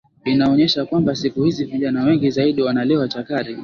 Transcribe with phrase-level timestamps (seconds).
[0.23, 3.57] inaonyesha kwamba siku hizi vijana wengi zaidi wanalewa chakari